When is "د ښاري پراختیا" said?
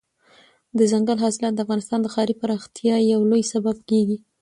2.01-2.95